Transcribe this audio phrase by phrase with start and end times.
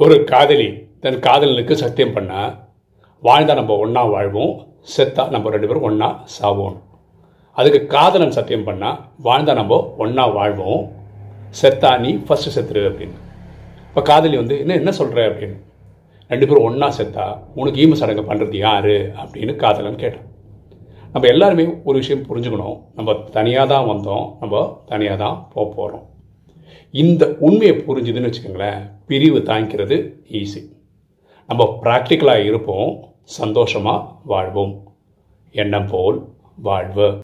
[0.00, 0.66] ஒரு காதலி
[1.00, 2.40] தன் காதலனுக்கு சத்தியம் பண்ணா
[3.22, 4.54] வாழ்ந்தால் நம்ம ஒன்றா வாழ்வோம்
[4.94, 6.76] செத்தா நம்ம ரெண்டு பேரும் ஒன்றா சாவோம்.
[7.52, 10.82] அதுக்கு காதலன் சத்தியம் பண்ணால் வாழ்ந்தால் நம்ம ஒன்றா வாழ்வோம்
[11.60, 13.18] செத்தா நீ ஃபஸ்ட்டு செத்துரு அப்படின்னு.
[13.88, 15.58] இப்போ காதலி வந்து என்ன என்ன சொல்கிற அப்படின்னு?
[16.28, 18.94] ரெண்டு பேரும் ஒன்றா செத்தா உனக்கு ஈம சடங்கு பண்ணுறது யார்?
[19.22, 20.28] அப்படின்னு காதலன் கேட்டான்.
[21.12, 22.78] நம்ம எல்லாருமே ஒரு விஷயம் புரிஞ்சுக்கணும்.
[22.94, 26.06] நம்ம தனியாக தான் வந்தோம் நம்ம தனியாக தான் போக போகிறோம்
[26.90, 30.70] இந்த உண்மையை புரிஞ்சுதுன்னு வச்சுக்கோங்களேன் பிரிவு தாங்கிக்கிறது ஈஸி
[31.46, 34.92] நம்ம ப்ராக்டிக்கலாக இருப்போம் சந்தோஷமாக வாழ்வோம்.
[35.52, 36.24] எண்ணம் போல்
[36.56, 37.20] வாழ்வு.